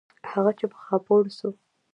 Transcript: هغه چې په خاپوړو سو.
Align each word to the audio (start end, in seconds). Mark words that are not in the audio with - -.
هغه 0.31 0.51
چې 0.59 0.65
په 0.71 0.77
خاپوړو 0.85 1.31
سو. 1.37 1.49